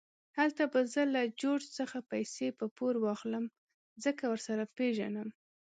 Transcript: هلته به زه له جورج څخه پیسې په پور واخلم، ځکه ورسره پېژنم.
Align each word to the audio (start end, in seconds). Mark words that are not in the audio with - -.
هلته 0.37 0.63
به 0.71 0.79
زه 0.93 1.01
له 1.13 1.21
جورج 1.41 1.65
څخه 1.77 1.97
پیسې 2.11 2.47
په 2.59 2.65
پور 2.75 2.93
واخلم، 3.05 3.45
ځکه 4.03 4.23
ورسره 4.31 4.63
پېژنم. 4.77 5.29